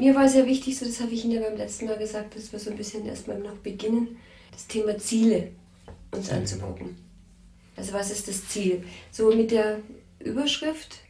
Mir 0.00 0.14
war 0.14 0.26
sehr 0.26 0.46
wichtig, 0.46 0.78
so 0.78 0.86
das 0.86 0.98
habe 1.00 1.12
ich 1.12 1.26
Ihnen 1.26 1.34
ja 1.34 1.40
beim 1.42 1.58
letzten 1.58 1.84
Mal 1.84 1.98
gesagt, 1.98 2.34
dass 2.34 2.50
wir 2.52 2.58
so 2.58 2.70
ein 2.70 2.76
bisschen 2.78 3.04
erstmal 3.04 3.38
noch 3.38 3.56
beginnen, 3.56 4.16
das 4.50 4.66
Thema 4.66 4.96
Ziele 4.96 5.48
uns 6.10 6.30
anzugucken. 6.30 6.96
Also 7.76 7.92
was 7.92 8.10
ist 8.10 8.26
das 8.26 8.48
Ziel? 8.48 8.82
So 9.12 9.30
mit 9.30 9.50
der 9.50 9.80
Überschrift, 10.18 11.00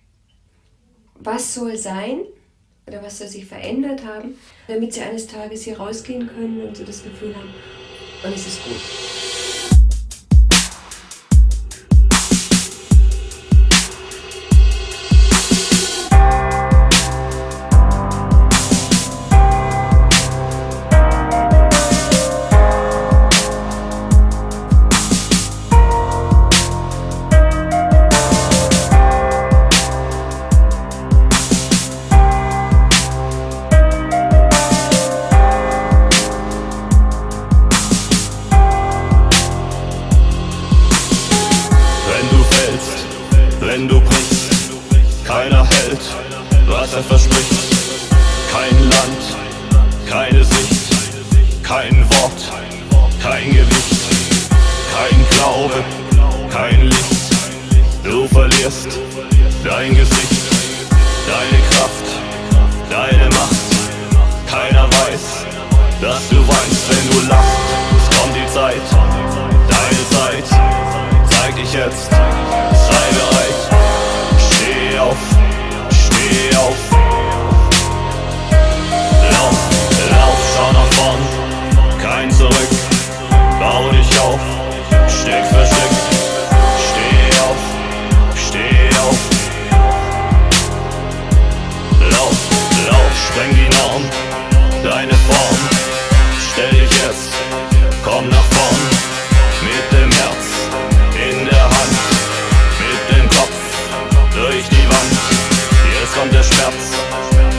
was 1.21 1.54
soll 1.54 1.76
sein 1.76 2.22
oder 2.88 3.00
was 3.00 3.18
soll 3.18 3.29
sich 3.29 3.46
verändert 3.46 4.04
haben, 4.04 4.34
damit 4.66 4.93
Sie 4.93 5.02
eines 5.02 5.29
Tages 5.29 5.62
hier 5.62 5.79
rausgehen 5.79 6.27
können 6.27 6.61
und 6.61 6.77
so 6.77 6.82
das 6.82 7.04
Gefühl 7.04 7.32
haben, 7.36 7.54
und 8.25 8.34
es 8.34 8.45
ist 8.48 8.64
gut. 8.64 9.29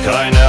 keine 0.04 0.41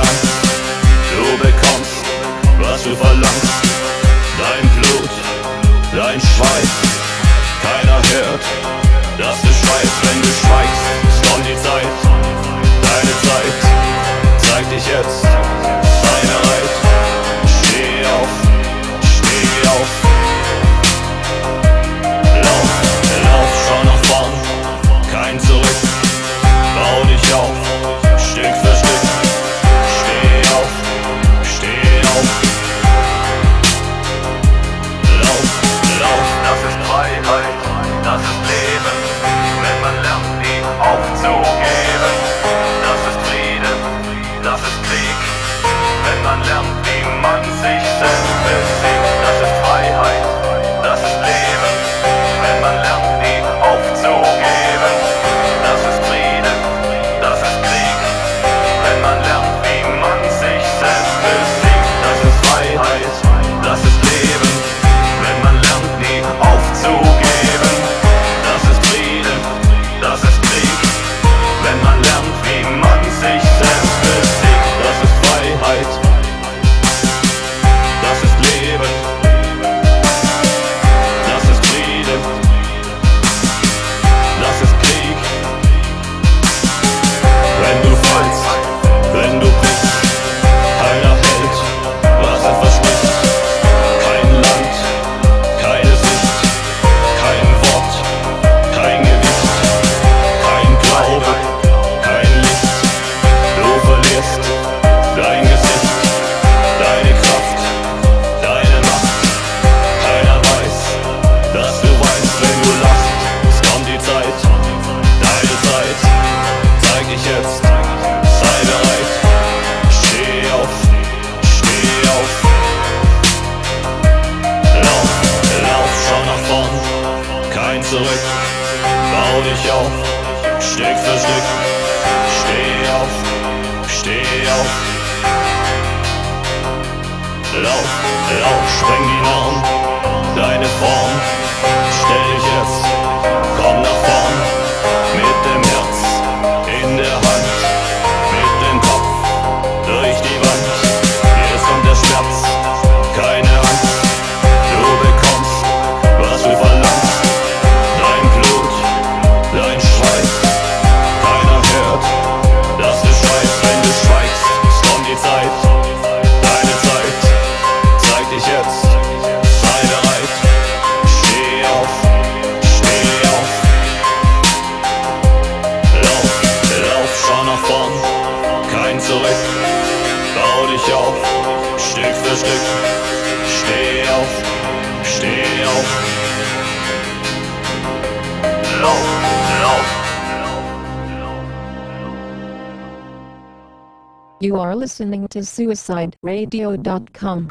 listening 194.82 195.28
to 195.28 195.38
SuicideRadio.com. 195.38 197.48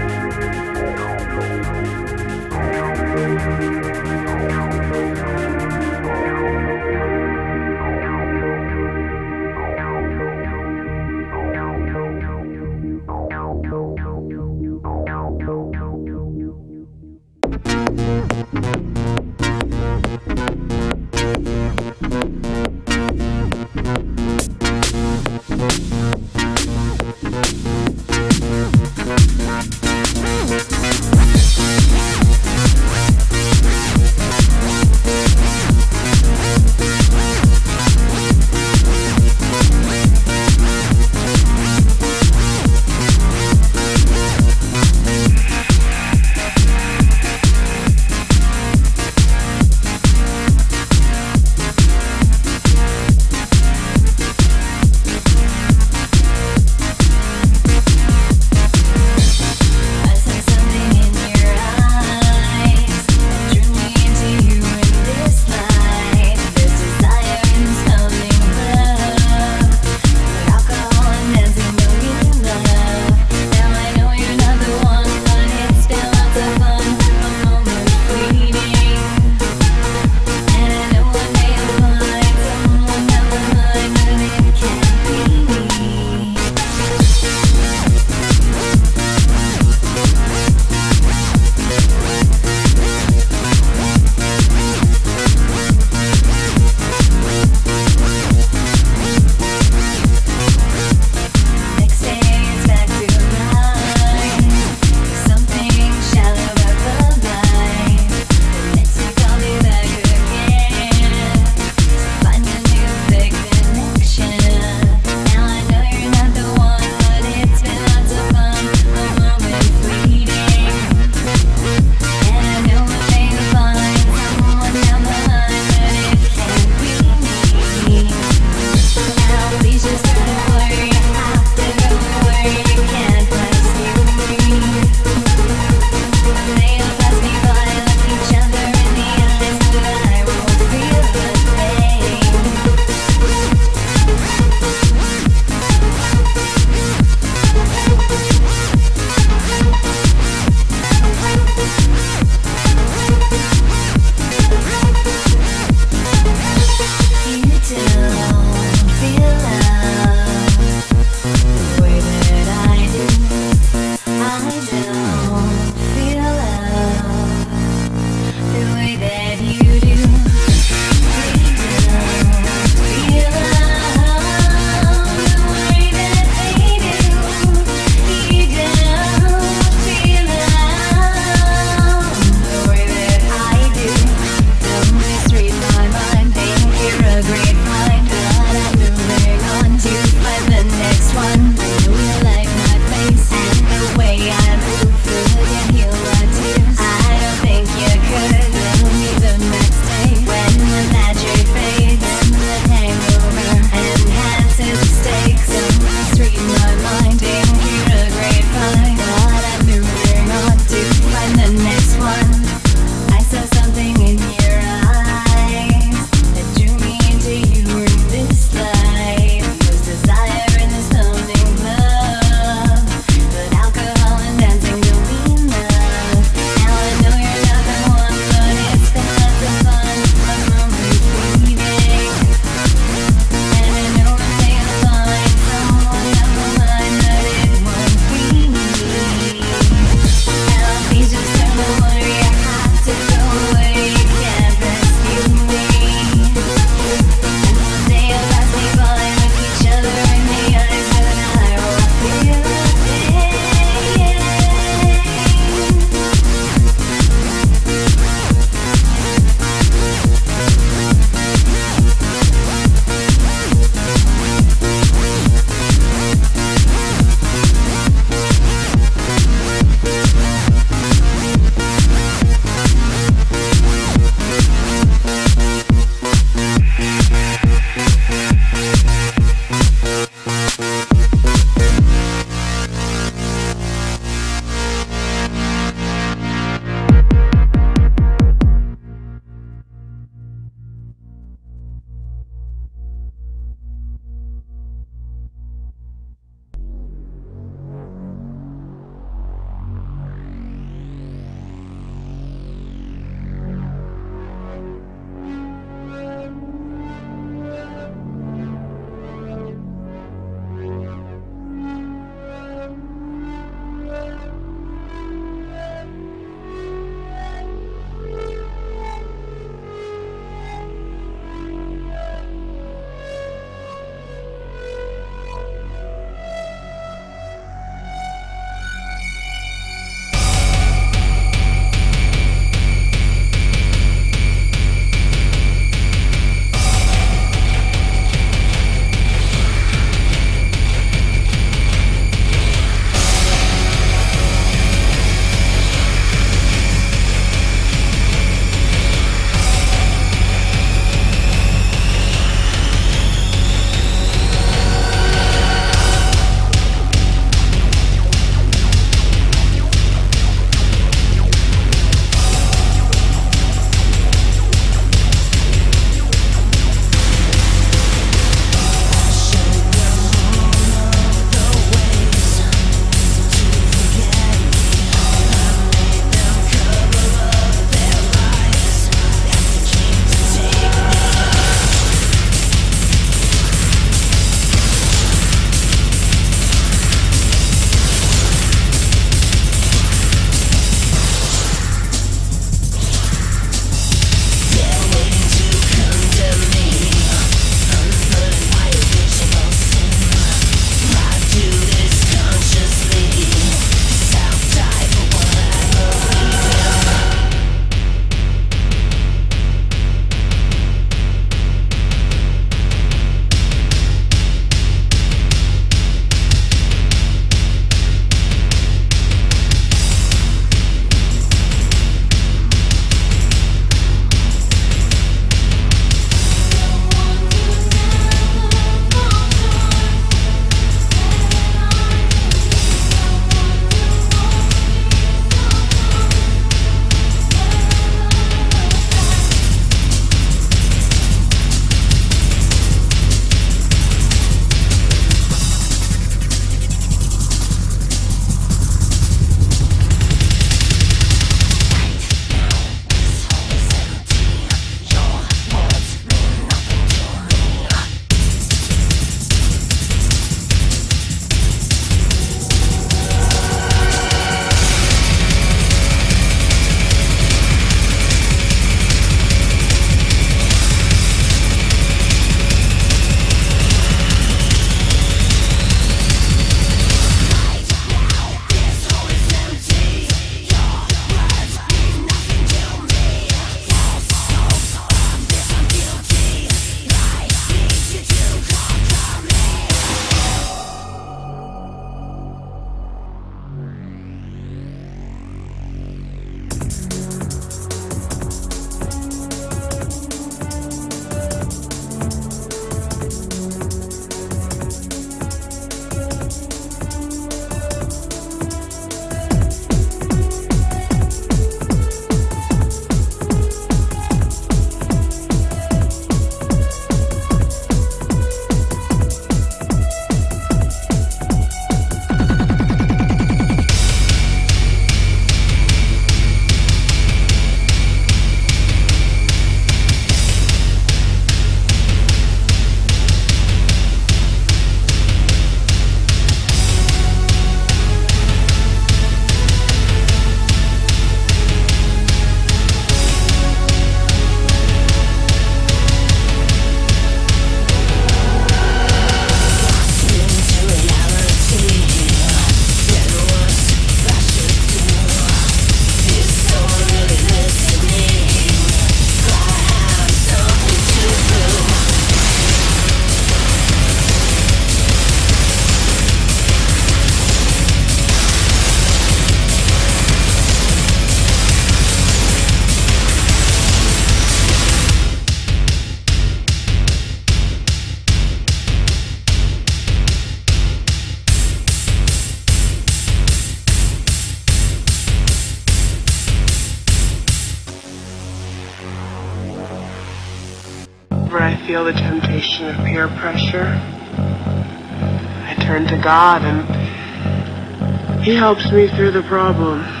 God 596.01 596.43
and 596.43 598.23
He 598.23 598.35
helps 598.35 598.71
me 598.71 598.87
through 598.89 599.11
the 599.11 599.23
problem. 599.23 600.00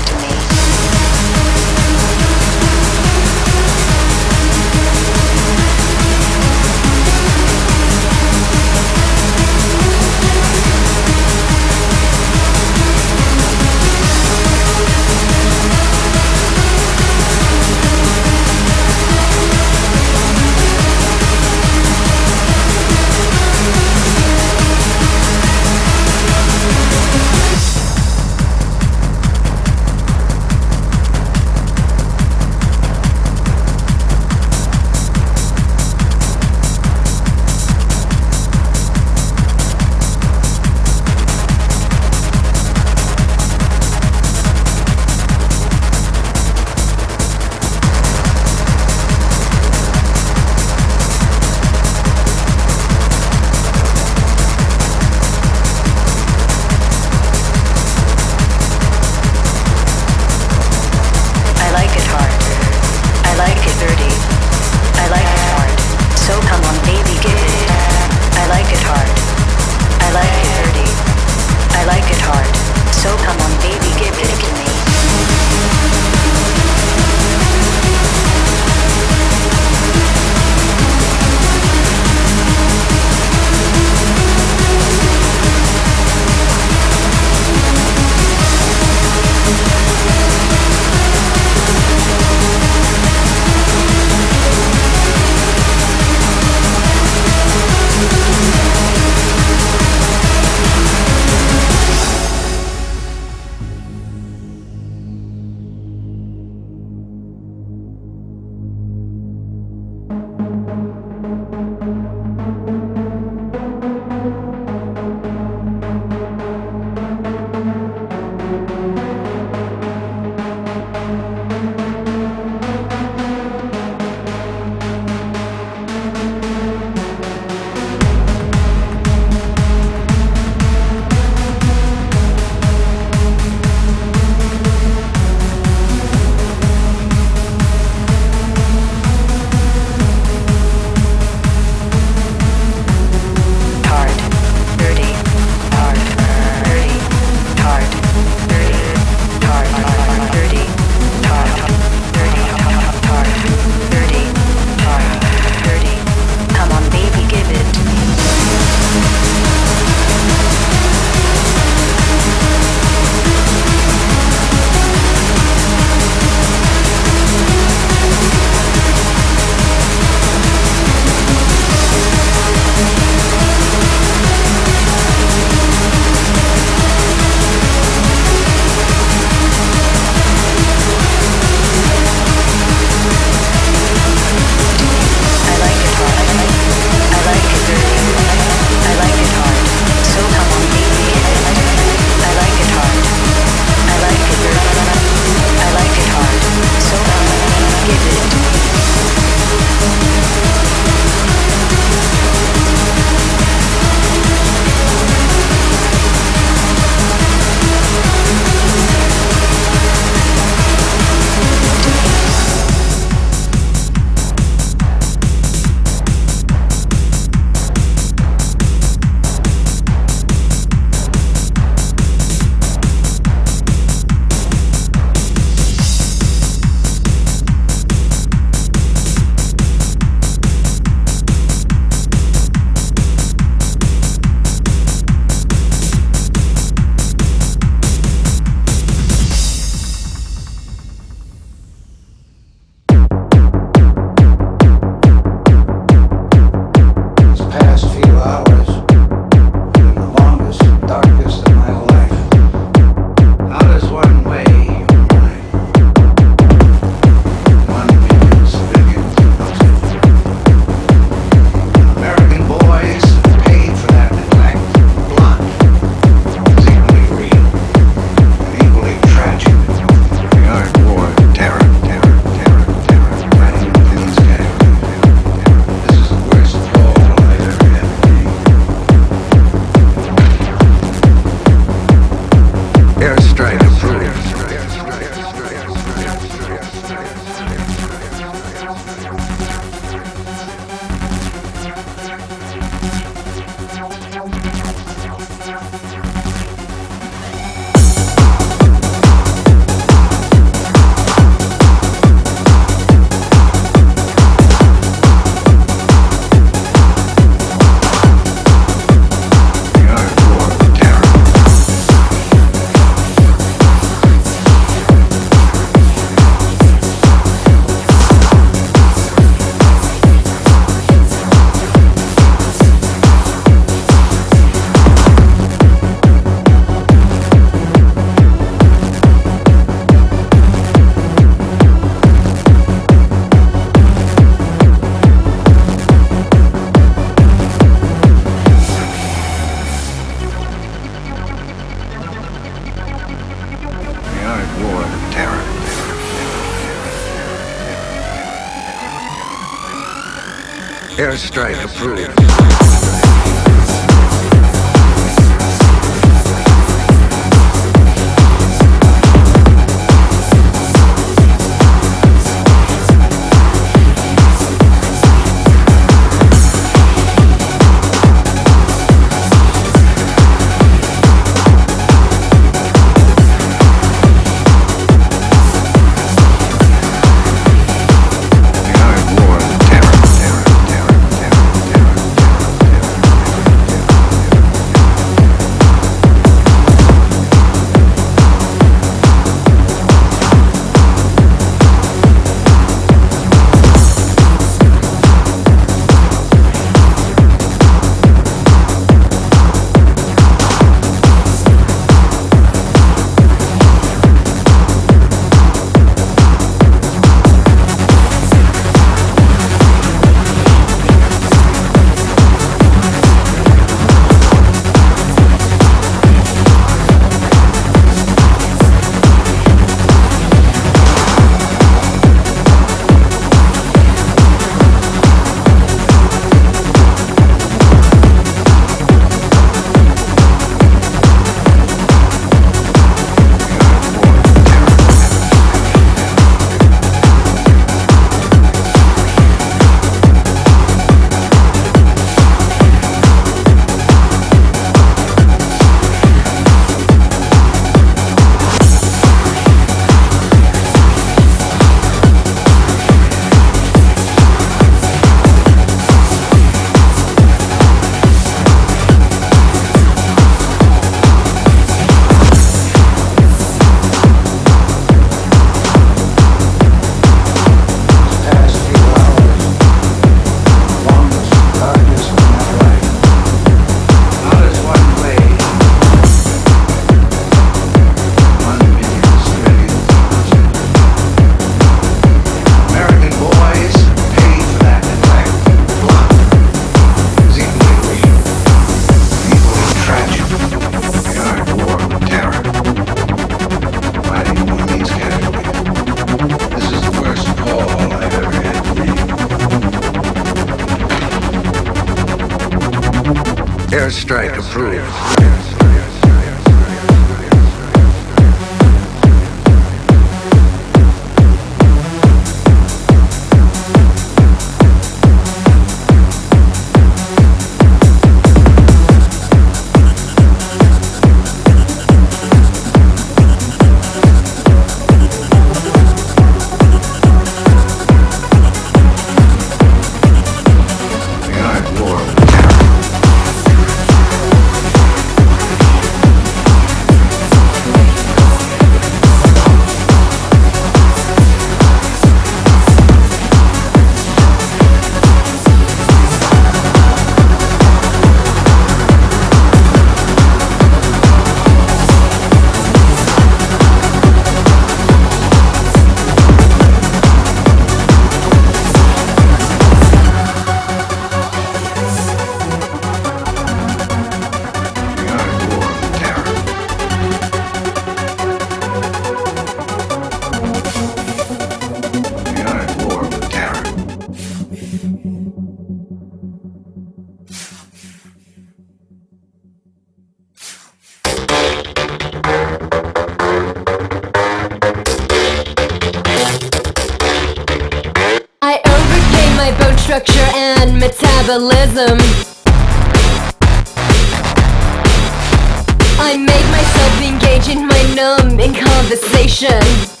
Engage 597.41 597.55
in 597.55 597.67
my 597.67 597.95
numbing 597.95 598.53
conversation. 598.53 600.00